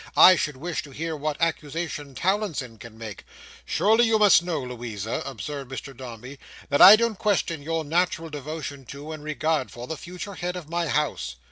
I 0.17 0.35
should 0.35 0.57
wish 0.57 0.81
to 0.81 0.89
hear 0.89 1.15
what 1.15 1.39
accusation 1.39 2.15
Towlinson 2.15 2.79
can 2.79 2.97
make!" 2.97 3.23
"Surely 3.65 4.07
you 4.07 4.17
must 4.17 4.41
know, 4.41 4.59
Louisa," 4.63 5.21
observed 5.27 5.69
Mr 5.69 5.95
Dombey, 5.95 6.39
"that 6.69 6.81
I 6.81 6.95
don't 6.95 7.19
question 7.19 7.61
your 7.61 7.83
natural 7.85 8.31
devotion 8.31 8.83
to, 8.85 9.11
and 9.11 9.23
regard 9.23 9.69
for, 9.69 9.85
the 9.85 9.97
future 9.97 10.33
head 10.33 10.55
of 10.55 10.67
my 10.67 10.87
house." 10.87 11.35